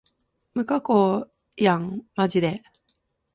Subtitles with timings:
[0.55, 1.27] 無加工
[1.57, 2.63] やんまじで